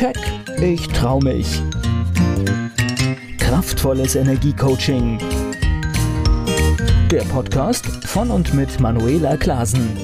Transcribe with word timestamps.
Keck, 0.00 0.16
ich 0.62 0.88
trau 0.88 1.20
mich. 1.20 1.60
Kraftvolles 3.36 4.14
Energiecoaching. 4.14 5.18
Der 7.10 7.20
Podcast 7.24 7.84
von 8.06 8.30
und 8.30 8.54
mit 8.54 8.80
Manuela 8.80 9.36
Klasen. 9.36 9.94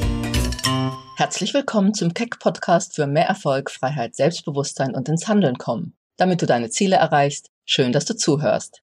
Herzlich 1.17 1.55
willkommen 1.55 1.95
zum 1.95 2.13
Keck 2.13 2.39
Podcast 2.41 2.95
für 2.95 3.07
mehr 3.07 3.25
Erfolg, 3.25 3.71
Freiheit, 3.71 4.15
Selbstbewusstsein 4.15 4.95
und 4.95 5.09
ins 5.09 5.29
Handeln 5.29 5.57
kommen. 5.57 5.97
Damit 6.19 6.43
du 6.43 6.47
deine 6.47 6.69
Ziele 6.69 6.97
erreichst, 6.97 7.51
schön, 7.65 7.93
dass 7.93 8.05
du 8.05 8.15
zuhörst. 8.15 8.83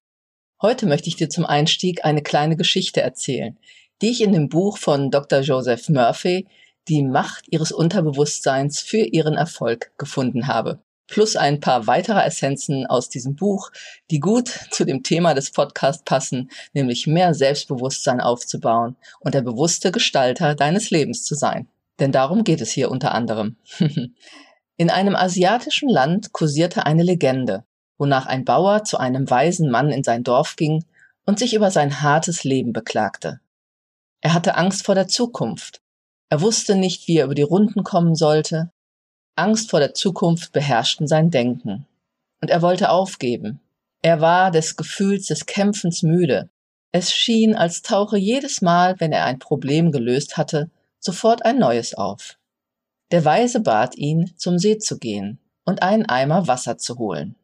Heute 0.60 0.84
möchte 0.86 1.06
ich 1.06 1.14
dir 1.14 1.28
zum 1.28 1.46
Einstieg 1.46 2.04
eine 2.04 2.24
kleine 2.24 2.56
Geschichte 2.56 3.02
erzählen, 3.02 3.56
die 4.02 4.10
ich 4.10 4.20
in 4.20 4.32
dem 4.32 4.48
Buch 4.48 4.78
von 4.78 5.12
Dr. 5.12 5.42
Joseph 5.42 5.88
Murphy 5.88 6.48
die 6.88 7.04
Macht 7.04 7.44
ihres 7.52 7.70
Unterbewusstseins 7.70 8.80
für 8.80 9.06
ihren 9.06 9.34
Erfolg 9.34 9.92
gefunden 9.96 10.48
habe. 10.48 10.80
Plus 11.14 11.36
ein 11.36 11.60
paar 11.60 11.86
weitere 11.86 12.20
Essenzen 12.24 12.86
aus 12.86 13.08
diesem 13.08 13.36
Buch, 13.36 13.70
die 14.10 14.18
gut 14.18 14.48
zu 14.72 14.84
dem 14.84 15.04
Thema 15.04 15.32
des 15.34 15.52
Podcasts 15.52 16.02
passen, 16.02 16.50
nämlich 16.72 17.06
mehr 17.06 17.34
Selbstbewusstsein 17.34 18.20
aufzubauen 18.20 18.96
und 19.20 19.32
der 19.32 19.42
bewusste 19.42 19.92
Gestalter 19.92 20.56
deines 20.56 20.90
Lebens 20.90 21.22
zu 21.22 21.36
sein. 21.36 21.68
Denn 22.00 22.10
darum 22.10 22.42
geht 22.42 22.60
es 22.60 22.72
hier 22.72 22.90
unter 22.90 23.14
anderem. 23.14 23.54
In 24.76 24.90
einem 24.90 25.14
asiatischen 25.14 25.88
Land 25.88 26.32
kursierte 26.32 26.84
eine 26.84 27.04
Legende, 27.04 27.62
wonach 27.96 28.26
ein 28.26 28.44
Bauer 28.44 28.82
zu 28.82 28.98
einem 28.98 29.30
weisen 29.30 29.70
Mann 29.70 29.90
in 29.90 30.02
sein 30.02 30.24
Dorf 30.24 30.56
ging 30.56 30.84
und 31.26 31.38
sich 31.38 31.54
über 31.54 31.70
sein 31.70 32.02
hartes 32.02 32.42
Leben 32.42 32.72
beklagte. 32.72 33.38
Er 34.20 34.34
hatte 34.34 34.56
Angst 34.56 34.84
vor 34.84 34.96
der 34.96 35.06
Zukunft 35.06 35.80
er 36.34 36.40
wusste 36.40 36.74
nicht, 36.74 37.06
wie 37.06 37.18
er 37.18 37.26
über 37.26 37.36
die 37.36 37.42
Runden 37.42 37.84
kommen 37.84 38.16
sollte. 38.16 38.72
Angst 39.36 39.70
vor 39.70 39.80
der 39.80 39.94
Zukunft 39.94 40.52
beherrschten 40.52 41.08
sein 41.08 41.30
Denken. 41.30 41.86
Und 42.40 42.50
er 42.50 42.62
wollte 42.62 42.90
aufgeben. 42.90 43.60
Er 44.02 44.20
war 44.20 44.50
des 44.50 44.76
Gefühls 44.76 45.26
des 45.26 45.46
Kämpfens 45.46 46.02
müde. 46.02 46.50
Es 46.92 47.12
schien, 47.12 47.56
als 47.56 47.82
tauche 47.82 48.16
jedes 48.18 48.62
Mal, 48.62 49.00
wenn 49.00 49.12
er 49.12 49.24
ein 49.24 49.38
Problem 49.38 49.90
gelöst 49.90 50.36
hatte, 50.36 50.70
sofort 51.00 51.44
ein 51.44 51.58
neues 51.58 51.94
auf. 51.94 52.38
Der 53.10 53.24
Weise 53.24 53.60
bat 53.60 53.96
ihn, 53.96 54.32
zum 54.36 54.58
See 54.58 54.78
zu 54.78 54.98
gehen 54.98 55.38
und 55.64 55.82
einen 55.82 56.06
Eimer 56.06 56.46
Wasser 56.46 56.78
zu 56.78 56.98
holen. 56.98 57.34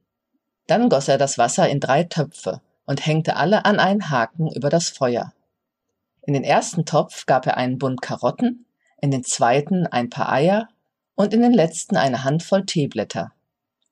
Dann 0.67 0.89
goss 0.89 1.09
er 1.09 1.19
das 1.19 1.39
Wasser 1.39 1.69
in 1.69 1.81
drei 1.81 2.05
Töpfe 2.05 2.61
und 2.87 3.05
hängte 3.05 3.37
alle 3.37 3.65
an 3.65 3.81
einen 3.81 4.11
Haken 4.11 4.49
über 4.53 4.71
das 4.71 4.89
Feuer. 4.89 5.33
In 6.23 6.35
den 6.35 6.45
ersten 6.45 6.85
Topf 6.85 7.27
gab 7.27 7.47
er 7.47 7.57
einen 7.57 7.79
Bund 7.79 8.03
Karotten, 8.03 8.67
in 9.01 9.11
den 9.11 9.25
zweiten 9.25 9.87
ein 9.87 10.11
paar 10.11 10.31
Eier 10.31 10.69
und 11.21 11.35
in 11.35 11.43
den 11.43 11.53
letzten 11.53 11.99
eine 11.99 12.25
Handvoll 12.25 12.65
Teeblätter. 12.65 13.33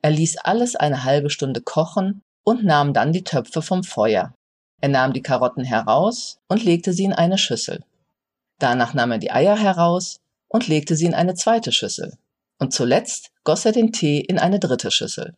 Er 0.01 0.11
ließ 0.11 0.39
alles 0.39 0.77
eine 0.77 1.05
halbe 1.05 1.29
Stunde 1.29 1.61
kochen 1.61 2.23
und 2.43 2.65
nahm 2.65 2.95
dann 2.95 3.13
die 3.13 3.23
Töpfe 3.23 3.61
vom 3.61 3.85
Feuer. 3.85 4.33
Er 4.81 4.89
nahm 4.89 5.13
die 5.13 5.21
Karotten 5.21 5.63
heraus 5.63 6.39
und 6.49 6.65
legte 6.65 6.95
sie 6.95 7.05
in 7.05 7.13
eine 7.13 7.37
Schüssel. 7.37 7.85
Danach 8.59 8.95
nahm 8.95 9.11
er 9.11 9.19
die 9.19 9.31
Eier 9.31 9.59
heraus 9.59 10.21
und 10.49 10.69
legte 10.69 10.97
sie 10.97 11.05
in 11.05 11.13
eine 11.13 11.35
zweite 11.35 11.71
Schüssel. 11.71 12.17
Und 12.59 12.73
zuletzt 12.73 13.31
goss 13.45 13.67
er 13.67 13.73
den 13.73 13.93
Tee 13.93 14.21
in 14.21 14.39
eine 14.39 14.59
dritte 14.59 14.91
Schüssel. 14.91 15.37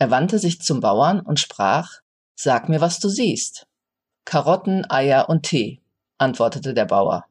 Er 0.00 0.10
wandte 0.10 0.40
sich 0.40 0.60
zum 0.60 0.80
Bauern 0.80 1.20
und 1.20 1.38
sprach, 1.38 2.00
Sag 2.34 2.68
mir, 2.68 2.80
was 2.80 2.98
du 2.98 3.08
siehst. 3.08 3.68
Karotten, 4.24 4.90
Eier 4.90 5.28
und 5.28 5.44
Tee, 5.44 5.82
antwortete 6.18 6.74
der 6.74 6.86
Bauer. 6.86 7.26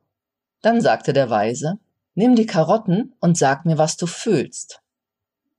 Dann 0.62 0.80
sagte 0.80 1.12
der 1.12 1.30
Weise, 1.30 1.78
Nimm 2.20 2.36
die 2.36 2.48
Karotten 2.48 3.14
und 3.20 3.38
sag 3.38 3.64
mir, 3.64 3.78
was 3.78 3.96
du 3.96 4.08
fühlst. 4.08 4.82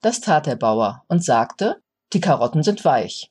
Das 0.01 0.21
tat 0.21 0.47
der 0.47 0.57
Bauer 0.57 1.05
und 1.07 1.25
sagte, 1.25 1.81
die 2.13 2.21
Karotten 2.21 2.65
sind 2.65 2.85
weich. 2.85 3.31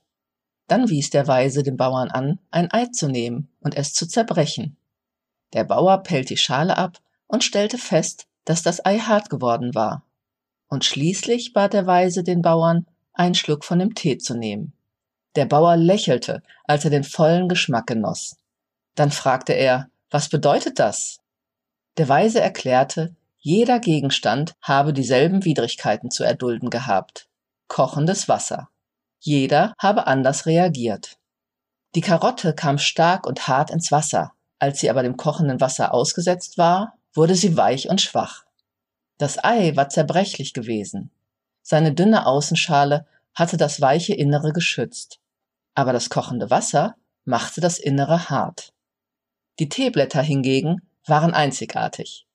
Dann 0.67 0.87
wies 0.87 1.09
der 1.09 1.27
Weise 1.27 1.61
den 1.61 1.75
Bauern 1.75 2.09
an, 2.09 2.39
ein 2.51 2.71
Ei 2.71 2.85
zu 2.85 3.09
nehmen 3.09 3.49
und 3.59 3.75
es 3.75 3.91
zu 3.91 4.07
zerbrechen. 4.07 4.77
Der 5.51 5.65
Bauer 5.65 6.03
pellt 6.03 6.29
die 6.29 6.37
Schale 6.37 6.77
ab 6.77 6.99
und 7.27 7.43
stellte 7.43 7.77
fest, 7.77 8.27
dass 8.45 8.63
das 8.63 8.85
Ei 8.85 8.97
hart 8.99 9.29
geworden 9.29 9.75
war. 9.75 10.03
Und 10.69 10.85
schließlich 10.85 11.51
bat 11.51 11.73
der 11.73 11.85
Weise 11.85 12.23
den 12.23 12.41
Bauern, 12.41 12.87
einen 13.11 13.35
Schluck 13.35 13.65
von 13.65 13.79
dem 13.79 13.93
Tee 13.93 14.17
zu 14.17 14.35
nehmen. 14.35 14.71
Der 15.35 15.47
Bauer 15.47 15.75
lächelte, 15.75 16.43
als 16.63 16.85
er 16.85 16.91
den 16.91 17.03
vollen 17.03 17.49
Geschmack 17.49 17.87
genoss. 17.87 18.37
Dann 18.95 19.11
fragte 19.11 19.51
er, 19.51 19.89
was 20.11 20.29
bedeutet 20.29 20.79
das? 20.79 21.19
Der 21.97 22.07
Weise 22.07 22.39
erklärte, 22.39 23.15
jeder 23.39 23.79
Gegenstand 23.79 24.55
habe 24.61 24.93
dieselben 24.93 25.45
Widrigkeiten 25.45 26.11
zu 26.11 26.23
erdulden 26.23 26.69
gehabt. 26.69 27.27
Kochendes 27.67 28.29
Wasser. 28.29 28.69
Jeder 29.19 29.73
habe 29.79 30.05
anders 30.05 30.45
reagiert. 30.45 31.17
Die 31.95 32.01
Karotte 32.01 32.53
kam 32.53 32.77
stark 32.77 33.25
und 33.25 33.47
hart 33.47 33.71
ins 33.71 33.91
Wasser. 33.91 34.33
Als 34.59 34.79
sie 34.79 34.89
aber 34.89 35.01
dem 35.01 35.17
kochenden 35.17 35.59
Wasser 35.59 35.93
ausgesetzt 35.93 36.57
war, 36.57 36.93
wurde 37.13 37.35
sie 37.35 37.57
weich 37.57 37.89
und 37.89 37.99
schwach. 37.99 38.45
Das 39.17 39.43
Ei 39.43 39.75
war 39.75 39.89
zerbrechlich 39.89 40.53
gewesen. 40.53 41.09
Seine 41.63 41.93
dünne 41.93 42.27
Außenschale 42.27 43.07
hatte 43.33 43.57
das 43.57 43.81
weiche 43.81 44.13
Innere 44.13 44.53
geschützt. 44.53 45.19
Aber 45.73 45.93
das 45.93 46.09
kochende 46.09 46.51
Wasser 46.51 46.95
machte 47.25 47.59
das 47.59 47.79
Innere 47.79 48.29
hart. 48.29 48.73
Die 49.59 49.69
Teeblätter 49.69 50.21
hingegen 50.21 50.86
waren 51.09 51.33
einzigartig. 51.33 52.27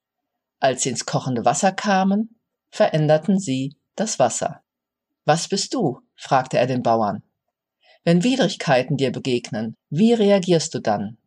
Als 0.60 0.82
sie 0.82 0.90
ins 0.90 1.06
kochende 1.06 1.44
Wasser 1.44 1.72
kamen, 1.72 2.38
veränderten 2.70 3.38
sie 3.38 3.76
das 3.96 4.18
Wasser. 4.18 4.62
Was 5.24 5.48
bist 5.48 5.74
du? 5.74 6.00
fragte 6.16 6.58
er 6.58 6.66
den 6.66 6.82
Bauern. 6.82 7.22
Wenn 8.04 8.24
Widrigkeiten 8.24 8.96
dir 8.96 9.12
begegnen, 9.12 9.76
wie 9.90 10.12
reagierst 10.12 10.74
du 10.74 10.80
dann? 10.80 11.18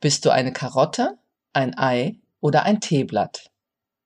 Bist 0.00 0.24
du 0.24 0.30
eine 0.30 0.52
Karotte, 0.52 1.18
ein 1.52 1.78
Ei 1.78 2.16
oder 2.40 2.64
ein 2.64 2.80
Teeblatt? 2.80 3.50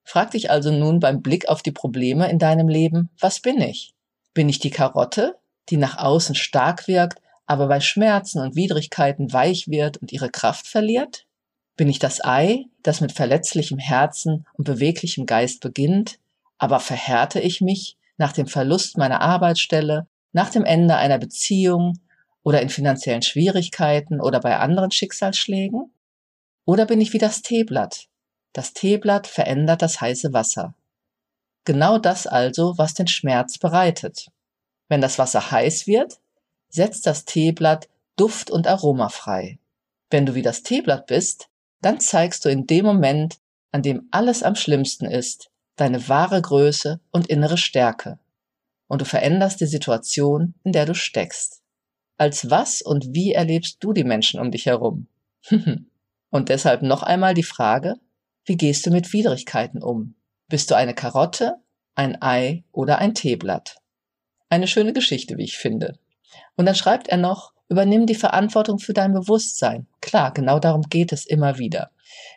Frag 0.05 0.31
dich 0.33 0.51
also 0.51 0.71
nun 0.71 1.01
beim 1.01 1.23
Blick 1.23 1.49
auf 1.49 1.63
die 1.63 1.73
Probleme 1.73 2.31
in 2.31 2.39
deinem 2.39 2.69
Leben, 2.69 3.11
was 3.21 3.41
bin 3.41 3.61
ich? 3.61 3.95
Bin 4.35 4.49
ich 4.49 4.59
die 4.59 4.71
Karotte, 4.71 5.39
die 5.69 5.77
nach 5.77 5.99
außen 5.99 6.35
stark 6.35 6.89
wirkt, 6.89 7.21
aber 7.47 7.69
bei 7.69 7.81
Schmerzen 7.81 8.41
und 8.41 8.57
Widrigkeiten 8.57 9.33
weich 9.33 9.69
wird 9.69 9.99
und 9.99 10.13
ihre 10.13 10.31
Kraft 10.31 10.67
verliert? 10.67 11.27
Bin 11.79 11.89
ich 11.89 12.01
das 12.01 12.25
Ei, 12.25 12.65
das 12.83 13.01
mit 13.01 13.13
verletzlichem 13.13 13.79
Herzen 13.79 14.45
und 14.55 14.65
beweglichem 14.65 15.27
Geist 15.27 15.61
beginnt, 15.61 16.19
aber 16.59 16.81
verhärte 16.81 17.39
ich 17.39 17.61
mich 17.61 17.97
nach 18.17 18.33
dem 18.33 18.49
Verlust 18.49 18.99
meiner 18.99 19.21
Arbeitsstelle, 19.21 20.09
nach 20.33 20.51
dem 20.51 20.65
Ende 20.65 20.97
einer 20.97 21.19
Beziehung 21.19 22.01
oder 22.43 22.61
in 22.63 22.69
finanziellen 22.69 23.23
Schwierigkeiten 23.23 24.21
oder 24.21 24.41
bei 24.41 24.59
anderen 24.59 24.91
Schicksalsschlägen? 24.91 25.93
Oder 26.65 26.85
bin 26.85 27.01
ich 27.01 27.13
wie 27.13 27.19
das 27.19 27.43
Teeblatt? 27.43 28.09
Das 28.53 28.73
Teeblatt 28.73 29.29
verändert 29.29 29.81
das 29.81 30.01
heiße 30.01 30.33
Wasser. 30.33 30.75
Genau 31.65 31.99
das 31.99 32.27
also, 32.27 32.77
was 32.77 32.95
den 32.95 33.07
Schmerz 33.07 33.57
bereitet. 33.57 34.33
Wenn 34.89 35.01
das 35.01 35.17
Wasser 35.17 35.53
heiß 35.53 35.87
wird, 35.87 36.19
setzt 36.71 37.07
das 37.07 37.25
Teeblatt 37.25 37.89
Duft 38.17 38.51
und 38.51 38.67
Aroma 38.67 39.11
frei. 39.11 39.61
Wenn 40.11 40.27
du 40.27 40.35
wie 40.35 40.43
das 40.43 40.65
Teeblatt 40.65 41.07
bist, 41.07 41.48
dann 41.81 42.01
zeigst 42.01 42.45
du 42.45 42.49
in 42.49 42.67
dem 42.67 42.85
Moment, 42.85 43.39
an 43.73 43.83
dem 43.83 44.09
alles 44.11 44.43
am 44.43 44.55
schlimmsten 44.55 45.07
ist, 45.07 45.51
deine 45.77 46.09
wahre 46.09 46.41
Größe 46.41 47.01
und 47.11 47.29
innere 47.29 47.59
Stärke. 47.59 48.19
Und 48.89 49.03
du 49.03 49.05
veränderst 49.05 49.61
die 49.61 49.67
Situation, 49.67 50.55
in 50.65 50.73
der 50.73 50.87
du 50.87 50.95
steckst. 50.95 51.63
Als 52.17 52.51
was 52.51 52.83
und 52.83 53.15
wie 53.15 53.33
erlebst 53.33 53.77
du 53.81 53.93
die 53.93 54.05
Menschen 54.05 54.41
um 54.41 54.51
dich 54.51 54.67
herum? 54.67 55.07
und 56.31 56.49
deshalb 56.49 56.83
noch 56.83 57.03
einmal 57.03 57.35
die 57.35 57.43
Frage, 57.43 57.97
wie 58.45 58.57
gehst 58.57 58.87
du 58.87 58.91
mit 58.91 59.13
Widrigkeiten 59.13 59.83
um? 59.83 60.15
Bist 60.49 60.71
du 60.71 60.75
eine 60.75 60.95
Karotte, 60.95 61.57
ein 61.95 62.21
Ei 62.23 62.65
oder 62.73 62.99
ein 62.99 63.15
Teeblatt? 63.15 63.77
Eine 64.49 64.67
schöne 64.67 64.95
Geschichte, 64.95 65.37
wie 65.37 65.45
ich 65.45 65.59
finde. 65.59 65.99
Und 66.57 66.67
dann 66.67 66.75
schreibt 66.75 67.09
er 67.09 67.19
noch, 67.19 67.53
Übernimm 67.69 68.07
die 68.07 68.15
Verantwortung 68.15 68.79
für 68.79 68.95
dein 68.95 69.13
Bewusstsein. 69.13 69.87
Klar, 70.09 70.33
genau 70.33 70.59
darum 70.59 70.85
geht 70.89 71.13
es 71.13 71.27
immer 71.27 71.59
wieder. 71.59 71.91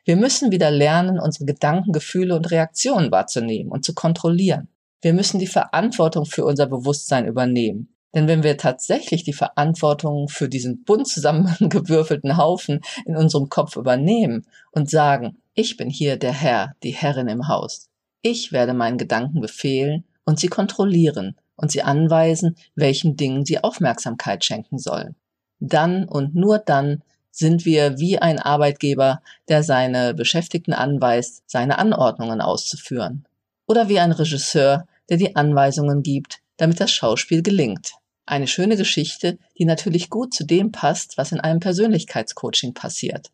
Wir 0.03 0.17
müssen 0.17 0.51
wieder 0.51 0.69
lernen, 0.69 1.21
unsere 1.21 1.45
Gedanken, 1.45 1.93
Gefühle 1.93 2.35
und 2.35 2.51
Reaktionen 2.51 3.13
wahrzunehmen 3.13 3.71
und 3.71 3.85
zu 3.85 3.93
kontrollieren. 3.93 4.67
Wir 5.01 5.13
müssen 5.13 5.39
die 5.39 5.47
Verantwortung 5.47 6.25
für 6.25 6.43
unser 6.43 6.65
Bewusstsein 6.65 7.25
übernehmen. 7.25 7.95
Denn 8.13 8.27
wenn 8.27 8.43
wir 8.43 8.57
tatsächlich 8.57 9.23
die 9.23 9.31
Verantwortung 9.31 10.27
für 10.27 10.49
diesen 10.49 10.83
bunt 10.83 11.07
zusammengewürfelten 11.07 12.35
Haufen 12.35 12.81
in 13.05 13.15
unserem 13.15 13.47
Kopf 13.47 13.77
übernehmen 13.77 14.45
und 14.71 14.89
sagen, 14.89 15.37
ich 15.53 15.77
bin 15.77 15.89
hier 15.89 16.17
der 16.17 16.33
Herr, 16.33 16.75
die 16.83 16.91
Herrin 16.91 17.29
im 17.29 17.47
Haus. 17.47 17.87
Ich 18.21 18.51
werde 18.51 18.73
meinen 18.73 18.97
Gedanken 18.97 19.39
befehlen 19.39 20.03
und 20.25 20.41
sie 20.41 20.49
kontrollieren 20.49 21.37
und 21.55 21.71
sie 21.71 21.83
anweisen, 21.83 22.57
welchen 22.75 23.15
Dingen 23.15 23.45
sie 23.45 23.63
Aufmerksamkeit 23.63 24.43
schenken 24.43 24.77
sollen 24.77 25.15
dann 25.61 26.05
und 26.05 26.35
nur 26.35 26.57
dann 26.57 27.03
sind 27.31 27.65
wir 27.65 27.99
wie 27.99 28.19
ein 28.19 28.39
Arbeitgeber, 28.39 29.21
der 29.47 29.63
seine 29.63 30.13
Beschäftigten 30.13 30.73
anweist, 30.73 31.43
seine 31.47 31.79
Anordnungen 31.79 32.41
auszuführen. 32.41 33.25
Oder 33.67 33.89
wie 33.89 33.99
ein 33.99 34.11
Regisseur, 34.11 34.85
der 35.09 35.17
die 35.17 35.35
Anweisungen 35.35 36.03
gibt, 36.03 36.39
damit 36.57 36.79
das 36.79 36.91
Schauspiel 36.91 37.41
gelingt. 37.41 37.93
Eine 38.25 38.47
schöne 38.47 38.77
Geschichte, 38.77 39.39
die 39.57 39.65
natürlich 39.65 40.09
gut 40.09 40.33
zu 40.33 40.45
dem 40.45 40.71
passt, 40.71 41.17
was 41.17 41.31
in 41.31 41.39
einem 41.39 41.59
Persönlichkeitscoaching 41.59 42.73
passiert. 42.73 43.31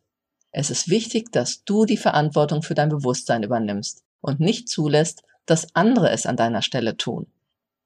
Es 0.52 0.70
ist 0.70 0.90
wichtig, 0.90 1.32
dass 1.32 1.64
du 1.66 1.86
die 1.86 1.98
Verantwortung 1.98 2.64
für 2.64 2.74
dein 2.74 2.90
Bewusstsein 2.90 3.44
übernimmst 3.44 4.04
und 4.22 4.40
nicht 4.40 4.70
zulässt, 4.70 5.24
dass 5.46 5.76
andere 5.76 6.10
es 6.12 6.26
an 6.26 6.38
deiner 6.38 6.62
Stelle 6.62 6.98
tun. 6.98 7.28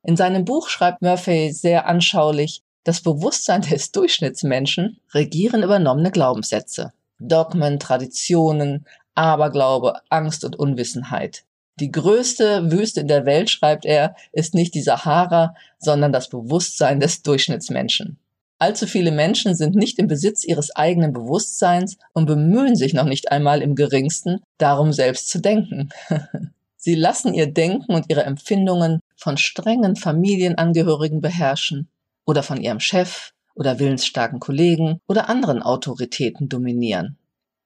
In 0.03 0.15
seinem 0.15 0.45
Buch 0.45 0.69
schreibt 0.69 1.01
Murphy 1.01 1.51
sehr 1.51 1.85
anschaulich, 1.85 2.63
das 2.83 3.01
Bewusstsein 3.01 3.61
des 3.61 3.91
Durchschnittsmenschen 3.91 4.99
regieren 5.13 5.61
übernommene 5.61 6.11
Glaubenssätze, 6.11 6.93
Dogmen, 7.19 7.79
Traditionen, 7.79 8.85
Aberglaube, 9.13 10.01
Angst 10.09 10.43
und 10.43 10.57
Unwissenheit. 10.57 11.43
Die 11.79 11.91
größte 11.91 12.71
Wüste 12.71 13.01
in 13.01 13.07
der 13.07 13.25
Welt, 13.25 13.49
schreibt 13.49 13.85
er, 13.85 14.15
ist 14.31 14.55
nicht 14.55 14.73
die 14.73 14.81
Sahara, 14.81 15.55
sondern 15.79 16.11
das 16.11 16.29
Bewusstsein 16.29 16.99
des 16.99 17.21
Durchschnittsmenschen. 17.21 18.17
Allzu 18.57 18.87
viele 18.87 19.11
Menschen 19.11 19.55
sind 19.55 19.75
nicht 19.75 19.97
im 19.97 20.07
Besitz 20.07 20.43
ihres 20.43 20.75
eigenen 20.75 21.13
Bewusstseins 21.13 21.97
und 22.13 22.25
bemühen 22.25 22.75
sich 22.75 22.93
noch 22.93 23.05
nicht 23.05 23.31
einmal 23.31 23.61
im 23.61 23.75
geringsten, 23.75 24.41
darum 24.57 24.91
selbst 24.93 25.29
zu 25.29 25.39
denken. 25.39 25.89
Sie 26.77 26.95
lassen 26.95 27.33
ihr 27.33 27.47
Denken 27.47 27.93
und 27.93 28.05
ihre 28.09 28.23
Empfindungen 28.23 29.01
von 29.15 29.37
strengen 29.37 29.95
Familienangehörigen 29.95 31.21
beherrschen 31.21 31.89
oder 32.31 32.43
von 32.43 32.61
ihrem 32.61 32.79
Chef 32.79 33.33
oder 33.55 33.77
willensstarken 33.77 34.39
Kollegen 34.39 35.01
oder 35.05 35.27
anderen 35.27 35.61
Autoritäten 35.61 36.47
dominieren. 36.47 37.17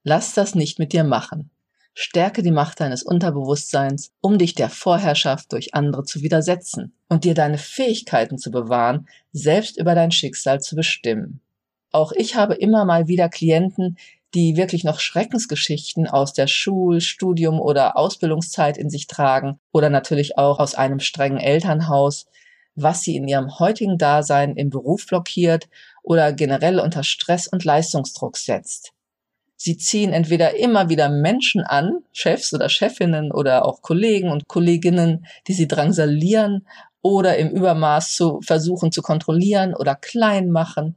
Lass 0.02 0.34
das 0.34 0.56
nicht 0.56 0.80
mit 0.80 0.92
dir 0.92 1.04
machen. 1.04 1.50
Stärke 1.94 2.42
die 2.42 2.50
Macht 2.50 2.80
deines 2.80 3.04
Unterbewusstseins, 3.04 4.10
um 4.20 4.38
dich 4.38 4.56
der 4.56 4.68
Vorherrschaft 4.68 5.52
durch 5.52 5.74
andere 5.74 6.02
zu 6.02 6.20
widersetzen 6.20 6.94
und 7.08 7.22
dir 7.22 7.34
deine 7.34 7.58
Fähigkeiten 7.58 8.38
zu 8.38 8.50
bewahren, 8.50 9.06
selbst 9.30 9.78
über 9.78 9.94
dein 9.94 10.10
Schicksal 10.10 10.60
zu 10.60 10.74
bestimmen. 10.74 11.40
Auch 11.92 12.10
ich 12.10 12.34
habe 12.34 12.54
immer 12.54 12.84
mal 12.84 13.06
wieder 13.06 13.28
Klienten, 13.28 13.96
die 14.34 14.56
wirklich 14.56 14.82
noch 14.82 14.98
Schreckensgeschichten 14.98 16.08
aus 16.08 16.32
der 16.32 16.48
Schul-, 16.48 17.00
Studium- 17.00 17.60
oder 17.60 17.96
Ausbildungszeit 17.96 18.78
in 18.78 18.90
sich 18.90 19.06
tragen 19.06 19.60
oder 19.70 19.90
natürlich 19.90 20.36
auch 20.36 20.58
aus 20.58 20.74
einem 20.74 20.98
strengen 20.98 21.38
Elternhaus, 21.38 22.26
was 22.76 23.02
sie 23.02 23.16
in 23.16 23.26
ihrem 23.26 23.58
heutigen 23.58 23.98
Dasein 23.98 24.54
im 24.54 24.70
Beruf 24.70 25.06
blockiert 25.06 25.68
oder 26.02 26.32
generell 26.32 26.78
unter 26.78 27.02
Stress 27.02 27.48
und 27.48 27.64
Leistungsdruck 27.64 28.36
setzt. 28.36 28.92
Sie 29.56 29.78
ziehen 29.78 30.12
entweder 30.12 30.56
immer 30.56 30.90
wieder 30.90 31.08
Menschen 31.08 31.62
an, 31.62 32.04
Chefs 32.12 32.52
oder 32.52 32.68
Chefinnen 32.68 33.32
oder 33.32 33.64
auch 33.64 33.80
Kollegen 33.80 34.30
und 34.30 34.46
Kolleginnen, 34.46 35.26
die 35.48 35.54
sie 35.54 35.66
drangsalieren 35.66 36.66
oder 37.00 37.36
im 37.38 37.50
Übermaß 37.50 38.14
zu 38.14 38.40
versuchen 38.42 38.92
zu 38.92 39.00
kontrollieren 39.00 39.74
oder 39.74 39.94
klein 39.94 40.50
machen. 40.50 40.96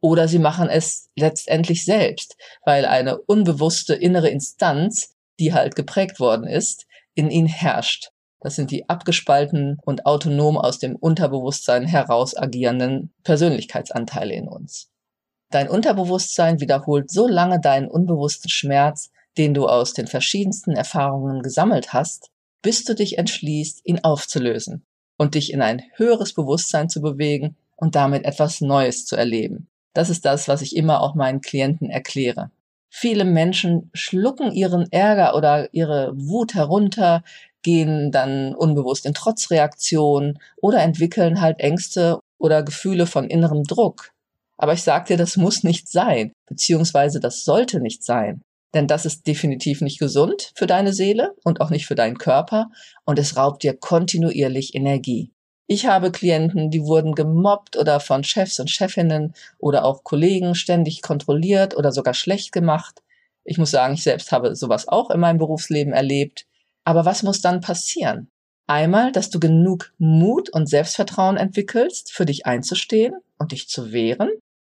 Oder 0.00 0.28
sie 0.28 0.38
machen 0.38 0.68
es 0.68 1.08
letztendlich 1.16 1.84
selbst, 1.84 2.36
weil 2.64 2.84
eine 2.84 3.18
unbewusste 3.18 3.94
innere 3.94 4.28
Instanz, 4.28 5.16
die 5.40 5.52
halt 5.52 5.74
geprägt 5.74 6.20
worden 6.20 6.46
ist, 6.46 6.86
in 7.14 7.30
ihnen 7.30 7.48
herrscht. 7.48 8.10
Das 8.40 8.54
sind 8.54 8.70
die 8.70 8.88
abgespalten 8.88 9.78
und 9.84 10.06
autonom 10.06 10.58
aus 10.58 10.78
dem 10.78 10.94
Unterbewusstsein 10.96 11.84
heraus 11.86 12.36
agierenden 12.36 13.12
Persönlichkeitsanteile 13.24 14.34
in 14.34 14.48
uns. 14.48 14.90
Dein 15.50 15.68
Unterbewusstsein 15.68 16.60
wiederholt 16.60 17.10
so 17.10 17.26
lange 17.26 17.60
deinen 17.60 17.88
unbewussten 17.88 18.50
Schmerz, 18.50 19.10
den 19.38 19.54
du 19.54 19.66
aus 19.66 19.92
den 19.92 20.06
verschiedensten 20.06 20.72
Erfahrungen 20.72 21.42
gesammelt 21.42 21.92
hast, 21.92 22.30
bis 22.62 22.84
du 22.84 22.94
dich 22.94 23.18
entschließt, 23.18 23.82
ihn 23.84 24.02
aufzulösen 24.02 24.84
und 25.18 25.34
dich 25.34 25.52
in 25.52 25.62
ein 25.62 25.82
höheres 25.94 26.32
Bewusstsein 26.32 26.88
zu 26.88 27.00
bewegen 27.00 27.56
und 27.76 27.94
damit 27.94 28.24
etwas 28.24 28.60
Neues 28.60 29.06
zu 29.06 29.16
erleben. 29.16 29.68
Das 29.92 30.10
ist 30.10 30.24
das, 30.24 30.48
was 30.48 30.62
ich 30.62 30.76
immer 30.76 31.00
auch 31.00 31.14
meinen 31.14 31.40
Klienten 31.40 31.88
erkläre. 31.88 32.50
Viele 32.90 33.24
Menschen 33.24 33.90
schlucken 33.92 34.52
ihren 34.52 34.90
Ärger 34.90 35.36
oder 35.36 35.72
ihre 35.72 36.12
Wut 36.16 36.54
herunter, 36.54 37.22
gehen 37.66 38.12
dann 38.12 38.54
unbewusst 38.54 39.06
in 39.06 39.12
Trotzreaktionen 39.12 40.38
oder 40.62 40.78
entwickeln 40.82 41.40
halt 41.40 41.58
Ängste 41.58 42.20
oder 42.38 42.62
Gefühle 42.62 43.06
von 43.06 43.28
innerem 43.28 43.64
Druck. 43.64 44.12
Aber 44.56 44.72
ich 44.72 44.84
sag 44.84 45.06
dir, 45.06 45.16
das 45.16 45.36
muss 45.36 45.64
nicht 45.64 45.88
sein, 45.90 46.30
beziehungsweise 46.46 47.18
das 47.18 47.42
sollte 47.44 47.80
nicht 47.80 48.04
sein. 48.04 48.42
Denn 48.72 48.86
das 48.86 49.04
ist 49.04 49.26
definitiv 49.26 49.80
nicht 49.80 49.98
gesund 49.98 50.52
für 50.54 50.68
deine 50.68 50.92
Seele 50.92 51.34
und 51.42 51.60
auch 51.60 51.70
nicht 51.70 51.86
für 51.86 51.96
deinen 51.96 52.18
Körper 52.18 52.70
und 53.04 53.18
es 53.18 53.36
raubt 53.36 53.64
dir 53.64 53.76
kontinuierlich 53.76 54.76
Energie. 54.76 55.32
Ich 55.66 55.86
habe 55.86 56.12
Klienten, 56.12 56.70
die 56.70 56.84
wurden 56.84 57.16
gemobbt 57.16 57.76
oder 57.76 57.98
von 57.98 58.22
Chefs 58.22 58.60
und 58.60 58.70
Chefinnen 58.70 59.34
oder 59.58 59.84
auch 59.84 60.04
Kollegen 60.04 60.54
ständig 60.54 61.02
kontrolliert 61.02 61.76
oder 61.76 61.90
sogar 61.90 62.14
schlecht 62.14 62.52
gemacht. 62.52 63.02
Ich 63.42 63.58
muss 63.58 63.72
sagen, 63.72 63.94
ich 63.94 64.04
selbst 64.04 64.30
habe 64.30 64.54
sowas 64.54 64.86
auch 64.86 65.10
in 65.10 65.18
meinem 65.18 65.38
Berufsleben 65.38 65.92
erlebt. 65.92 66.46
Aber 66.86 67.04
was 67.04 67.24
muss 67.24 67.40
dann 67.40 67.60
passieren? 67.60 68.30
Einmal, 68.68 69.10
dass 69.10 69.28
du 69.28 69.40
genug 69.40 69.92
Mut 69.98 70.48
und 70.50 70.68
Selbstvertrauen 70.68 71.36
entwickelst, 71.36 72.12
für 72.12 72.24
dich 72.24 72.46
einzustehen 72.46 73.14
und 73.38 73.52
dich 73.52 73.68
zu 73.68 73.92
wehren. 73.92 74.30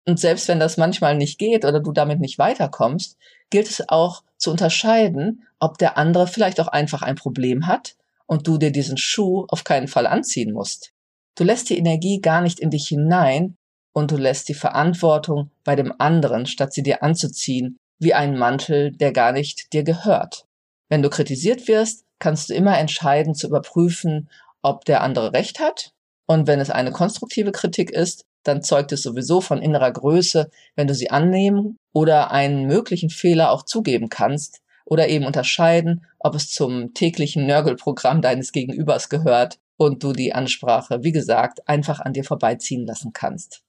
Und 0.06 0.20
selbst 0.20 0.48
wenn 0.48 0.60
das 0.60 0.78
manchmal 0.78 1.16
nicht 1.16 1.40
geht 1.40 1.64
oder 1.64 1.80
du 1.80 1.94
damit 1.94 2.20
nicht 2.20 2.38
weiterkommst, 2.38 3.18
gilt 3.50 3.70
es 3.70 3.88
auch 3.88 4.24
zu 4.38 4.52
unterscheiden, 4.52 5.48
ob 5.60 5.78
der 5.78 5.98
andere 5.98 6.28
vielleicht 6.28 6.60
auch 6.60 6.68
einfach 6.68 7.02
ein 7.02 7.16
Problem 7.16 7.68
hat 7.68 7.96
und 8.26 8.46
du 8.46 8.58
dir 8.58 8.72
diesen 8.72 8.98
Schuh 8.98 9.46
auf 9.48 9.64
keinen 9.64 9.88
Fall 9.88 10.08
anziehen 10.08 10.52
musst. 10.52 10.92
Du 11.36 11.46
lässt 11.46 11.70
die 11.70 11.78
Energie 11.78 12.20
gar 12.20 12.42
nicht 12.42 12.60
in 12.60 12.72
dich 12.72 12.88
hinein 12.88 13.56
und 13.94 14.12
du 14.12 14.18
lässt 14.18 14.50
die 14.50 14.54
Verantwortung 14.54 15.52
bei 15.64 15.78
dem 15.78 15.94
anderen, 15.98 16.46
statt 16.46 16.74
sie 16.74 16.84
dir 16.84 17.04
anzuziehen, 17.04 17.78
wie 18.00 18.14
einen 18.14 18.38
Mantel, 18.38 18.92
der 18.92 19.14
gar 19.14 19.32
nicht 19.32 19.72
dir 19.72 19.84
gehört. 19.84 20.46
Wenn 20.92 21.02
du 21.02 21.10
kritisiert 21.10 21.70
wirst, 21.70 22.04
kannst 22.20 22.50
du 22.50 22.54
immer 22.54 22.78
entscheiden 22.78 23.34
zu 23.34 23.48
überprüfen, 23.48 24.30
ob 24.62 24.84
der 24.84 25.02
andere 25.02 25.32
recht 25.32 25.62
hat. 25.62 25.94
Und 26.26 26.48
wenn 26.48 26.60
es 26.60 26.70
eine 26.70 26.92
konstruktive 26.92 27.54
Kritik 27.54 27.92
ist, 27.92 28.26
dann 28.44 28.62
zeugt 28.62 28.92
es 28.92 29.02
sowieso 29.02 29.40
von 29.40 29.62
innerer 29.62 29.94
Größe, 29.94 30.50
wenn 30.76 30.88
du 30.88 30.94
sie 30.94 31.10
annehmen 31.10 31.78
oder 31.94 32.32
einen 32.32 32.66
möglichen 32.66 33.10
Fehler 33.10 33.52
auch 33.52 33.64
zugeben 33.64 34.10
kannst 34.10 34.60
oder 34.84 35.08
eben 35.08 35.26
unterscheiden, 35.26 36.06
ob 36.20 36.36
es 36.36 36.52
zum 36.52 36.94
täglichen 36.94 37.46
Nörgelprogramm 37.48 38.22
deines 38.22 38.52
Gegenübers 38.52 39.08
gehört 39.08 39.60
und 39.78 40.04
du 40.04 40.12
die 40.12 40.34
Ansprache, 40.34 41.04
wie 41.04 41.14
gesagt, 41.14 41.70
einfach 41.70 42.02
an 42.02 42.12
dir 42.12 42.26
vorbeiziehen 42.26 42.86
lassen 42.86 43.14
kannst. 43.14 43.62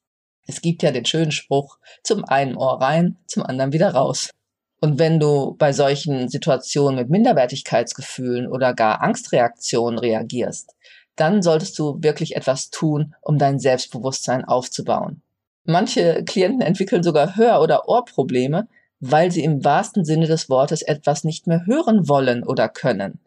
Es 0.49 0.61
gibt 0.61 0.83
ja 0.83 0.91
den 0.91 1.05
schönen 1.05 1.31
Spruch, 1.31 1.79
zum 2.03 2.25
einen 2.25 2.57
Ohr 2.57 2.81
rein, 2.81 3.19
zum 3.29 3.45
anderen 3.45 3.73
wieder 3.73 3.95
raus. 3.95 4.31
Und 4.85 4.99
wenn 4.99 5.21
du 5.21 5.55
bei 5.59 5.73
solchen 5.73 6.29
Situationen 6.29 6.97
mit 6.97 7.09
Minderwertigkeitsgefühlen 7.09 8.49
oder 8.51 8.75
gar 8.75 9.01
Angstreaktionen 9.01 9.97
reagierst, 9.97 10.75
dann 11.15 11.41
solltest 11.41 11.79
du 11.79 12.03
wirklich 12.03 12.35
etwas 12.35 12.71
tun, 12.71 13.15
um 13.21 13.39
dein 13.39 13.61
Selbstbewusstsein 13.61 14.45
aufzubauen. 14.45 15.23
Manche 15.65 16.25
Klienten 16.25 16.63
entwickeln 16.63 17.05
sogar 17.05 17.37
Hör- 17.37 17.63
oder 17.63 17.89
Ohrprobleme, 17.89 18.67
weil 18.99 19.31
sie 19.31 19.45
im 19.45 19.65
wahrsten 19.65 20.05
Sinne 20.05 20.27
des 20.27 20.51
Wortes 20.51 20.83
etwas 20.83 21.23
nicht 21.23 21.47
mehr 21.47 21.65
hören 21.65 22.09
wollen 22.09 22.43
oder 22.43 22.69
können. 22.69 23.21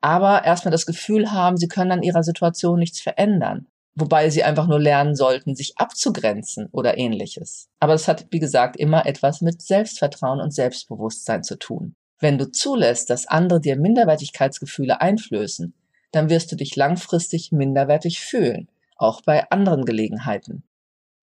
Aber 0.00 0.44
erstmal 0.44 0.72
das 0.72 0.86
Gefühl 0.86 1.30
haben, 1.30 1.56
sie 1.56 1.68
können 1.68 1.92
an 1.92 2.02
ihrer 2.02 2.24
Situation 2.24 2.80
nichts 2.80 3.00
verändern 3.00 3.68
wobei 3.96 4.28
sie 4.30 4.44
einfach 4.44 4.68
nur 4.68 4.78
lernen 4.78 5.16
sollten, 5.16 5.56
sich 5.56 5.78
abzugrenzen 5.78 6.68
oder 6.70 6.98
ähnliches. 6.98 7.68
Aber 7.80 7.94
das 7.94 8.06
hat, 8.06 8.26
wie 8.30 8.38
gesagt, 8.38 8.76
immer 8.76 9.06
etwas 9.06 9.40
mit 9.40 9.62
Selbstvertrauen 9.62 10.40
und 10.40 10.54
Selbstbewusstsein 10.54 11.42
zu 11.42 11.58
tun. 11.58 11.96
Wenn 12.20 12.38
du 12.38 12.50
zulässt, 12.50 13.10
dass 13.10 13.26
andere 13.26 13.60
dir 13.60 13.76
Minderwertigkeitsgefühle 13.76 15.00
einflößen, 15.00 15.74
dann 16.12 16.30
wirst 16.30 16.52
du 16.52 16.56
dich 16.56 16.76
langfristig 16.76 17.52
minderwertig 17.52 18.20
fühlen, 18.20 18.68
auch 18.96 19.22
bei 19.22 19.50
anderen 19.50 19.84
Gelegenheiten. 19.84 20.62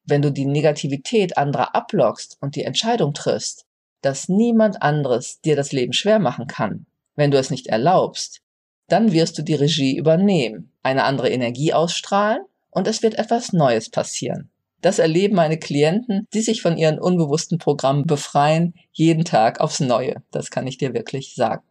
Wenn 0.06 0.22
du 0.22 0.32
die 0.32 0.46
Negativität 0.46 1.38
anderer 1.38 1.76
ablockst 1.76 2.38
und 2.42 2.56
die 2.56 2.64
Entscheidung 2.64 3.14
triffst, 3.14 3.66
dass 4.02 4.30
niemand 4.30 4.82
anderes 4.82 5.40
dir 5.42 5.56
das 5.56 5.72
Leben 5.72 5.94
schwer 5.94 6.20
machen 6.20 6.48
kann, 6.48 6.86
wenn 7.16 7.32
du 7.32 7.38
es 7.38 7.52
nicht 7.52 7.68
erlaubst, 7.68 8.42
dann 8.88 9.14
wirst 9.14 9.38
du 9.38 9.44
die 9.44 9.56
Regie 9.56 9.96
übernehmen, 9.96 10.72
eine 10.82 11.04
andere 11.04 11.30
Energie 11.30 11.74
ausstrahlen 11.74 12.44
und 12.74 12.88
es 12.88 13.04
wird 13.04 13.16
etwas 13.16 13.54
Neues 13.54 13.90
passieren. 13.90 14.50
Das 14.82 15.00
erleben 15.00 15.36
meine 15.36 15.58
Klienten, 15.58 16.28
die 16.34 16.42
sich 16.42 16.62
von 16.62 16.78
ihren 16.78 17.00
unbewussten 17.00 17.58
Programmen 17.58 18.06
befreien, 18.06 18.74
jeden 18.92 19.24
Tag 19.24 19.62
aufs 19.62 19.80
Neue. 19.80 20.22
Das 20.32 20.50
kann 20.50 20.68
ich 20.68 20.78
dir 20.78 20.94
wirklich 20.94 21.36
sagen. 21.36 21.64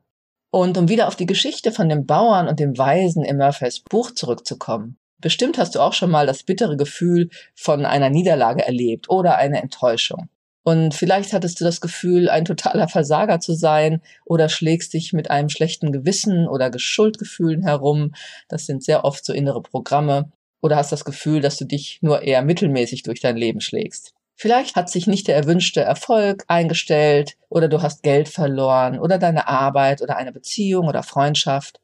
Und 0.51 0.79
um 0.79 0.89
wieder 0.89 1.09
auf 1.09 1.17
die 1.17 1.27
Geschichte 1.27 1.73
von 1.73 1.89
dem 1.89 2.07
Bauern 2.07 2.49
und 2.49 2.59
dem 2.59 2.77
Weisen 2.77 3.25
im 3.25 3.37
Murphys 3.37 3.81
Buch 3.81 4.13
zurückzukommen. 4.13 4.97
Bestimmt 5.19 5.59
hast 5.59 5.75
du 5.75 5.81
auch 5.81 5.93
schon 5.93 6.11
mal 6.11 6.27
das 6.27 6.43
bittere 6.43 6.77
Gefühl 6.77 7.29
von 7.55 7.85
einer 7.85 8.11
Niederlage 8.11 8.65
erlebt 8.65 9.09
oder 9.09 9.37
eine 9.37 9.63
Enttäuschung. 9.63 10.29
Und 10.65 10.95
vielleicht 10.95 11.33
hattest 11.33 11.61
du 11.61 11.65
das 11.65 11.81
Gefühl, 11.81 12.29
ein 12.29 12.45
totaler 12.45 12.89
Versager 12.89 13.41
zu 13.41 13.55
sein 13.55 14.01
oder 14.25 14.49
schlägst 14.49 14.95
dich 14.95 15.13
mit 15.13 15.31
einem 15.31 15.49
schlechten 15.49 15.93
Gewissen 15.93 16.49
oder 16.49 16.71
Schuldgefühlen 16.77 17.63
herum. 17.63 18.15
Das 18.49 18.67
sind 18.67 18.85
sehr 18.85 19.05
oft 19.05 19.25
so 19.25 19.33
innere 19.33 19.63
Programme. 19.63 20.31
Oder 20.63 20.77
hast 20.77 20.93
das 20.93 21.05
Gefühl, 21.05 21.43
dass 21.43 21.59
du 21.59 21.67
dich 21.67 21.99
nur 22.01 22.23
eher 22.23 22.41
mittelmäßig 22.41 23.03
durch 23.03 23.21
dein 23.21 23.37
Leben 23.37 23.61
schlägst. 23.61 24.15
Vielleicht 24.35 24.77
hat 24.77 24.89
sich 24.89 25.07
nicht 25.07 25.29
der 25.29 25.37
erwünschte 25.37 25.83
Erfolg 25.83 26.45
eingestellt 26.49 27.37
oder 27.49 27.69
du 27.69 27.83
hast 27.83 28.03
Geld 28.03 28.29
verloren 28.29 28.99
oder 28.99 29.19
deine 29.19 29.47
Arbeit 29.49 30.01
oder 30.01 30.17
eine 30.17 30.33
Beziehung 30.33 30.89
oder 30.89 31.03
Freundschaft. 31.03 31.81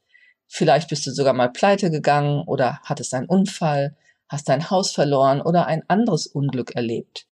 Vielleicht 0.46 0.88
bist 0.88 1.06
du 1.06 1.10
sogar 1.10 1.34
mal 1.34 1.50
pleite 1.50 1.90
gegangen 1.90 2.42
oder 2.46 2.80
hattest 2.84 3.12
einen 3.14 3.28
Unfall, 3.28 3.96
hast 4.28 4.48
dein 4.48 4.70
Haus 4.70 4.92
verloren 4.92 5.42
oder 5.42 5.66
ein 5.66 5.82
anderes 5.88 6.26
Unglück 6.26 6.74
erlebt. 6.74 7.26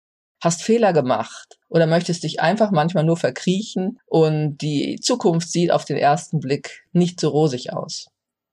Hast 0.40 0.62
Fehler 0.62 0.92
gemacht 0.92 1.58
oder 1.68 1.87
möchtest 1.87 2.25
dich 2.25 2.40
einfach 2.40 2.70
manchmal 2.70 3.04
nur 3.04 3.16
verkriechen 3.16 4.00
und 4.06 4.58
die 4.58 4.99
Zukunft 5.00 5.50
sieht 5.50 5.70
auf 5.70 5.84
den 5.84 5.99
ersten 5.99 6.40
Blick 6.40 6.84
nicht 6.92 7.20
so 7.20 7.28
rosig 7.28 7.72
aus. 7.72 8.12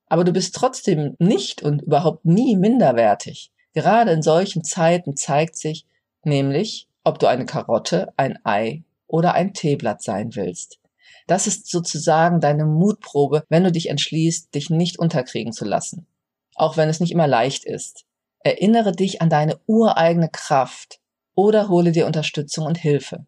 Aber 0.09 0.23
du 0.23 0.33
bist 0.33 0.55
trotzdem 0.55 1.15
nicht 1.19 1.61
und 1.61 1.83
überhaupt 1.83 2.25
nie 2.25 2.57
minderwertig. 2.57 3.51
Gerade 3.73 4.11
in 4.11 4.23
solchen 4.23 4.63
Zeiten 4.63 5.15
zeigt 5.15 5.55
sich 5.55 5.85
nämlich, 6.23 6.87
ob 7.03 7.19
du 7.19 7.27
eine 7.27 7.45
Karotte, 7.45 8.11
ein 8.17 8.39
Ei 8.43 8.83
oder 9.07 9.33
ein 9.33 9.53
Teeblatt 9.53 10.01
sein 10.01 10.35
willst. 10.35 10.79
Das 11.27 11.45
ist 11.45 11.69
sozusagen 11.69 12.39
deine 12.39 12.65
Mutprobe, 12.65 13.43
wenn 13.49 13.63
du 13.63 13.71
dich 13.71 13.89
entschließt, 13.89 14.53
dich 14.53 14.71
nicht 14.71 14.97
unterkriegen 14.97 15.53
zu 15.53 15.63
lassen. 15.63 16.07
Auch 16.55 16.75
wenn 16.75 16.89
es 16.89 16.99
nicht 16.99 17.11
immer 17.11 17.27
leicht 17.27 17.65
ist. 17.65 18.05
Erinnere 18.39 18.93
dich 18.93 19.21
an 19.21 19.29
deine 19.29 19.59
ureigene 19.67 20.29
Kraft 20.29 20.99
oder 21.35 21.69
hole 21.69 21.91
dir 21.91 22.07
Unterstützung 22.07 22.65
und 22.65 22.77
Hilfe. 22.77 23.25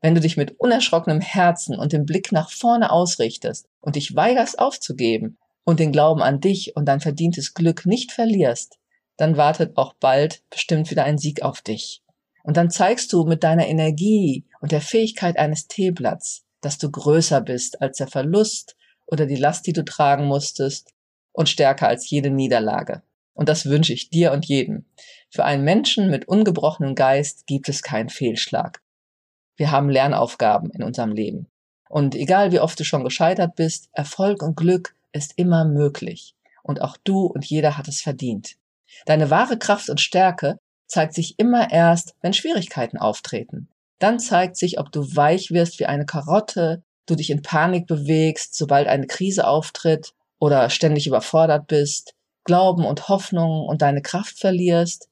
Wenn 0.00 0.14
du 0.14 0.20
dich 0.20 0.36
mit 0.36 0.58
unerschrockenem 0.58 1.20
Herzen 1.20 1.78
und 1.78 1.92
dem 1.92 2.06
Blick 2.06 2.32
nach 2.32 2.50
vorne 2.50 2.90
ausrichtest 2.90 3.68
und 3.80 3.96
dich 3.96 4.16
weigerst 4.16 4.58
aufzugeben 4.58 5.36
und 5.64 5.80
den 5.80 5.92
Glauben 5.92 6.22
an 6.22 6.40
dich 6.40 6.76
und 6.76 6.86
dein 6.86 7.00
verdientes 7.00 7.54
Glück 7.54 7.86
nicht 7.86 8.12
verlierst, 8.12 8.78
dann 9.16 9.36
wartet 9.36 9.76
auch 9.76 9.94
bald 9.94 10.42
bestimmt 10.50 10.90
wieder 10.90 11.04
ein 11.04 11.18
Sieg 11.18 11.42
auf 11.42 11.60
dich. 11.60 12.02
Und 12.42 12.56
dann 12.56 12.70
zeigst 12.70 13.12
du 13.12 13.24
mit 13.24 13.44
deiner 13.44 13.68
Energie 13.68 14.44
und 14.60 14.72
der 14.72 14.80
Fähigkeit 14.80 15.36
eines 15.38 15.68
Teeblatts, 15.68 16.44
dass 16.60 16.78
du 16.78 16.90
größer 16.90 17.40
bist 17.40 17.80
als 17.80 17.98
der 17.98 18.08
Verlust 18.08 18.76
oder 19.06 19.26
die 19.26 19.36
Last, 19.36 19.66
die 19.66 19.72
du 19.72 19.84
tragen 19.84 20.26
musstest 20.26 20.92
und 21.32 21.48
stärker 21.48 21.88
als 21.88 22.08
jede 22.10 22.30
Niederlage. 22.30 23.02
Und 23.34 23.48
das 23.48 23.66
wünsche 23.66 23.92
ich 23.92 24.10
dir 24.10 24.32
und 24.32 24.46
jedem. 24.46 24.86
Für 25.30 25.44
einen 25.44 25.64
Menschen 25.64 26.10
mit 26.10 26.28
ungebrochenem 26.28 26.94
Geist 26.94 27.46
gibt 27.46 27.68
es 27.68 27.82
keinen 27.82 28.10
Fehlschlag. 28.10 28.82
Wir 29.56 29.70
haben 29.70 29.88
Lernaufgaben 29.88 30.70
in 30.70 30.82
unserem 30.82 31.12
Leben. 31.12 31.46
Und 31.88 32.14
egal 32.14 32.52
wie 32.52 32.60
oft 32.60 32.78
du 32.80 32.84
schon 32.84 33.04
gescheitert 33.04 33.54
bist, 33.54 33.88
Erfolg 33.92 34.42
und 34.42 34.56
Glück 34.56 34.94
ist 35.12 35.34
immer 35.36 35.64
möglich. 35.64 36.34
Und 36.62 36.80
auch 36.80 36.96
du 36.96 37.26
und 37.26 37.44
jeder 37.44 37.76
hat 37.76 37.88
es 37.88 38.00
verdient. 38.00 38.56
Deine 39.06 39.30
wahre 39.30 39.58
Kraft 39.58 39.88
und 39.88 40.00
Stärke 40.00 40.58
zeigt 40.86 41.14
sich 41.14 41.38
immer 41.38 41.70
erst, 41.72 42.14
wenn 42.20 42.32
Schwierigkeiten 42.32 42.98
auftreten. 42.98 43.68
Dann 43.98 44.18
zeigt 44.18 44.56
sich, 44.56 44.78
ob 44.78 44.92
du 44.92 45.16
weich 45.16 45.50
wirst 45.50 45.78
wie 45.80 45.86
eine 45.86 46.06
Karotte, 46.06 46.82
du 47.06 47.14
dich 47.14 47.30
in 47.30 47.42
Panik 47.42 47.86
bewegst, 47.86 48.54
sobald 48.54 48.88
eine 48.88 49.06
Krise 49.06 49.46
auftritt 49.46 50.12
oder 50.38 50.70
ständig 50.70 51.06
überfordert 51.06 51.66
bist, 51.66 52.14
Glauben 52.44 52.84
und 52.84 53.08
Hoffnung 53.08 53.66
und 53.66 53.82
deine 53.82 54.02
Kraft 54.02 54.38
verlierst, 54.38 55.08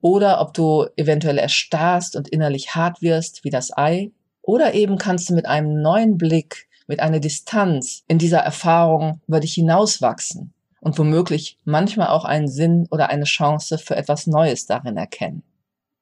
oder 0.00 0.40
ob 0.42 0.52
du 0.52 0.86
eventuell 0.96 1.38
erstarrst 1.38 2.14
und 2.14 2.28
innerlich 2.28 2.74
hart 2.74 3.00
wirst 3.00 3.42
wie 3.44 3.50
das 3.50 3.74
Ei, 3.76 4.12
oder 4.42 4.74
eben 4.74 4.98
kannst 4.98 5.30
du 5.30 5.34
mit 5.34 5.46
einem 5.46 5.80
neuen 5.80 6.18
Blick, 6.18 6.68
mit 6.86 7.00
einer 7.00 7.20
Distanz 7.20 8.02
in 8.08 8.18
dieser 8.18 8.40
Erfahrung 8.40 9.20
über 9.26 9.40
dich 9.40 9.54
hinauswachsen 9.54 10.52
und 10.80 10.98
womöglich 10.98 11.58
manchmal 11.64 12.08
auch 12.08 12.24
einen 12.24 12.48
Sinn 12.48 12.86
oder 12.90 13.08
eine 13.08 13.24
Chance 13.24 13.78
für 13.78 13.96
etwas 13.96 14.26
Neues 14.26 14.66
darin 14.66 14.96
erkennen. 14.96 15.42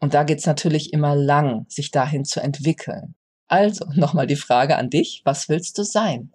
Und 0.00 0.14
da 0.14 0.24
geht's 0.24 0.46
natürlich 0.46 0.92
immer 0.92 1.14
lang, 1.14 1.66
sich 1.68 1.92
dahin 1.92 2.24
zu 2.24 2.40
entwickeln. 2.40 3.14
Also 3.46 3.86
nochmal 3.94 4.26
die 4.26 4.36
Frage 4.36 4.76
an 4.76 4.90
dich, 4.90 5.22
was 5.24 5.48
willst 5.48 5.78
du 5.78 5.84
sein? 5.84 6.32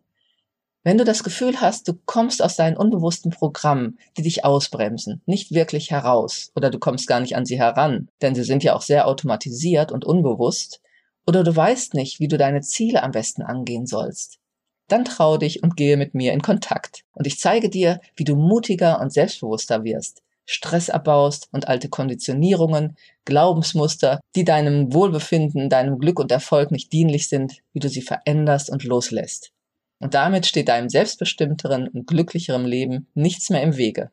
Wenn 0.84 0.98
du 0.98 1.04
das 1.04 1.26
Gefühl 1.26 1.60
hast, 1.60 1.90
du 1.90 2.00
kommst 2.06 2.42
aus 2.42 2.56
deinen 2.56 2.78
unbewussten 2.78 3.30
Programmen, 3.30 4.00
die 4.16 4.22
dich 4.22 4.46
ausbremsen, 4.46 5.22
nicht 5.26 5.52
wirklich 5.52 5.92
heraus 5.92 6.54
oder 6.56 6.70
du 6.70 6.80
kommst 6.80 7.08
gar 7.08 7.20
nicht 7.20 7.36
an 7.36 7.46
sie 7.46 7.60
heran, 7.60 8.08
denn 8.22 8.36
sie 8.36 8.44
sind 8.44 8.64
ja 8.64 8.74
auch 8.74 8.82
sehr 8.82 9.06
automatisiert 9.06 9.92
und 9.92 10.06
unbewusst, 10.06 10.80
oder 11.28 11.44
du 11.44 11.56
weißt 11.56 11.94
nicht, 11.94 12.20
wie 12.20 12.28
du 12.28 12.38
deine 12.38 12.62
Ziele 12.62 13.04
am 13.04 13.12
besten 13.12 13.44
angehen 13.44 13.86
sollst, 13.86 14.40
dann 14.88 15.06
trau 15.06 15.38
dich 15.38 15.62
und 15.62 15.76
gehe 15.76 15.98
mit 15.98 16.16
mir 16.16 16.32
in 16.32 16.42
Kontakt. 16.42 17.02
Und 17.14 17.28
ich 17.28 17.40
zeige 17.40 17.70
dir, 17.70 18.00
wie 18.16 18.24
du 18.24 18.36
mutiger 18.36 19.02
und 19.02 19.12
selbstbewusster 19.12 19.84
wirst, 19.84 20.24
Stress 20.46 20.90
abbaust 20.90 21.50
und 21.52 21.68
alte 21.68 21.90
Konditionierungen, 21.90 22.96
Glaubensmuster, 23.26 24.22
die 24.36 24.46
deinem 24.46 24.94
Wohlbefinden, 24.94 25.70
deinem 25.70 26.00
Glück 26.00 26.20
und 26.20 26.32
Erfolg 26.32 26.72
nicht 26.72 26.94
dienlich 26.94 27.28
sind, 27.28 27.58
wie 27.74 27.80
du 27.80 27.90
sie 27.90 28.02
veränderst 28.02 28.70
und 28.70 28.86
loslässt. 28.86 29.52
Und 30.00 30.14
damit 30.14 30.46
steht 30.46 30.70
deinem 30.70 30.88
selbstbestimmteren 30.88 31.90
und 31.90 32.08
glücklicheren 32.08 32.66
Leben 32.66 33.08
nichts 33.14 33.50
mehr 33.50 33.62
im 33.62 33.76
Wege. 33.76 34.12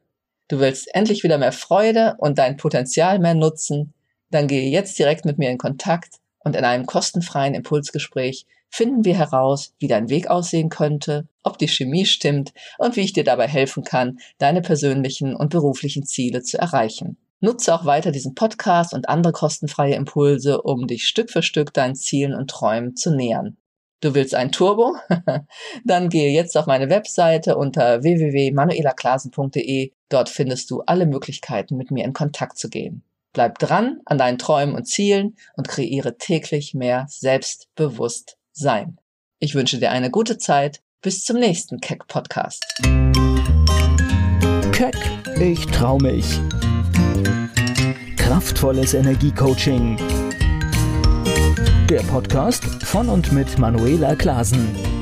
Du 0.48 0.58
willst 0.58 0.92
endlich 0.92 1.22
wieder 1.22 1.38
mehr 1.38 1.52
Freude 1.52 2.16
und 2.18 2.38
dein 2.38 2.56
Potenzial 2.56 3.20
mehr 3.20 3.34
nutzen, 3.34 3.94
dann 4.30 4.48
gehe 4.48 4.68
jetzt 4.70 4.98
direkt 4.98 5.24
mit 5.24 5.38
mir 5.38 5.50
in 5.50 5.58
Kontakt 5.58 6.18
und 6.44 6.54
in 6.54 6.64
einem 6.64 6.86
kostenfreien 6.86 7.54
Impulsgespräch 7.54 8.46
finden 8.70 9.04
wir 9.04 9.16
heraus, 9.16 9.72
wie 9.78 9.88
dein 9.88 10.08
Weg 10.08 10.28
aussehen 10.28 10.68
könnte, 10.68 11.28
ob 11.42 11.58
die 11.58 11.68
Chemie 11.68 12.06
stimmt 12.06 12.52
und 12.78 12.96
wie 12.96 13.02
ich 13.02 13.12
dir 13.12 13.24
dabei 13.24 13.46
helfen 13.46 13.84
kann, 13.84 14.18
deine 14.38 14.62
persönlichen 14.62 15.34
und 15.34 15.50
beruflichen 15.50 16.04
Ziele 16.04 16.42
zu 16.42 16.58
erreichen. 16.58 17.16
Nutze 17.40 17.74
auch 17.74 17.84
weiter 17.84 18.10
diesen 18.10 18.34
Podcast 18.34 18.94
und 18.94 19.08
andere 19.08 19.32
kostenfreie 19.32 19.94
Impulse, 19.94 20.62
um 20.62 20.86
dich 20.86 21.06
Stück 21.06 21.30
für 21.30 21.42
Stück 21.42 21.72
deinen 21.72 21.94
Zielen 21.94 22.34
und 22.34 22.50
Träumen 22.50 22.96
zu 22.96 23.14
nähern. 23.14 23.56
Du 24.00 24.14
willst 24.14 24.34
ein 24.34 24.50
Turbo? 24.50 24.96
Dann 25.84 26.08
gehe 26.08 26.32
jetzt 26.32 26.56
auf 26.56 26.66
meine 26.66 26.90
Webseite 26.90 27.56
unter 27.56 28.02
www.manuelaklasen.de. 28.02 29.92
Dort 30.08 30.28
findest 30.28 30.70
du 30.70 30.82
alle 30.82 31.06
Möglichkeiten, 31.06 31.76
mit 31.76 31.90
mir 31.90 32.04
in 32.04 32.12
Kontakt 32.12 32.58
zu 32.58 32.68
gehen. 32.68 33.02
Bleib 33.34 33.58
dran 33.58 34.00
an 34.06 34.16
deinen 34.16 34.38
Träumen 34.38 34.74
und 34.74 34.86
Zielen 34.86 35.36
und 35.56 35.68
kreiere 35.68 36.16
täglich 36.16 36.72
mehr 36.72 37.06
Selbstbewusstsein 37.10 38.38
sein. 38.54 38.98
Ich 39.40 39.54
wünsche 39.54 39.78
dir 39.78 39.90
eine 39.90 40.10
gute 40.10 40.38
Zeit. 40.38 40.80
Bis 41.02 41.24
zum 41.24 41.38
nächsten 41.38 41.80
Keck 41.80 42.06
Podcast. 42.06 42.64
Keck, 44.72 44.96
ich 45.38 45.66
trau 45.66 45.98
mich. 45.98 46.40
Kraftvolles 48.16 48.94
Energiecoaching. 48.94 49.98
Der 51.90 52.00
Podcast 52.06 52.64
von 52.84 53.08
und 53.08 53.32
mit 53.32 53.58
Manuela 53.58 54.14
Klasen. 54.14 54.93